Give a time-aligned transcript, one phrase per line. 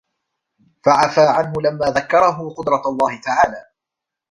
[0.85, 3.65] فَعَفَا عَنْهُ لَمَّا ذَكَّرَهُ قُدْرَةَ اللَّهِ تَعَالَى